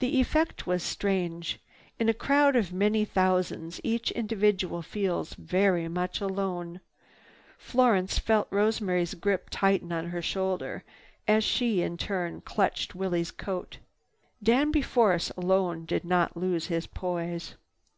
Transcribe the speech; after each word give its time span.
The 0.00 0.20
effect 0.20 0.66
was 0.66 0.82
strange. 0.82 1.58
In 1.98 2.10
a 2.10 2.12
crowd 2.12 2.54
of 2.54 2.70
many 2.70 3.06
thousands 3.06 3.80
each 3.82 4.10
individual 4.10 4.82
feels 4.82 5.32
very 5.32 5.88
much 5.88 6.20
alone. 6.20 6.80
Florence 7.56 8.18
felt 8.18 8.46
Rosemary's 8.50 9.14
grip 9.14 9.48
tighten 9.50 9.90
on 9.90 10.08
her 10.08 10.20
shoulder 10.20 10.84
as 11.26 11.44
she, 11.44 11.80
in 11.80 11.96
turn, 11.96 12.42
clutched 12.42 12.90
at 12.90 12.96
Willie's 12.96 13.30
coat. 13.30 13.78
Danby 14.42 14.82
Force 14.82 15.30
alone 15.30 15.86
did 15.86 16.04
not 16.04 16.36
lose 16.36 16.66
his 16.66 16.86
poise. 16.86 17.54